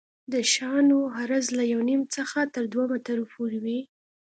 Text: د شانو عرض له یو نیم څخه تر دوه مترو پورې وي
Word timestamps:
د 0.31 0.33
شانو 0.53 0.99
عرض 1.19 1.45
له 1.57 1.63
یو 1.71 1.81
نیم 1.89 2.01
څخه 2.15 2.39
تر 2.53 2.63
دوه 2.73 2.85
مترو 2.91 3.25
پورې 3.33 3.57
وي 3.63 3.79